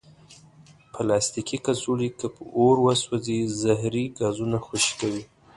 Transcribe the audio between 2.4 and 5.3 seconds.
اور وسوځي، زهري ګازونه خوشې کوي.